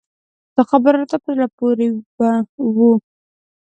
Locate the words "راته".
0.99-1.17